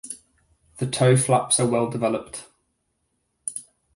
The 0.77 0.87
toe 0.87 1.15
flaps 1.15 1.59
are 1.59 1.67
well 1.67 1.87
developed. 1.87 2.47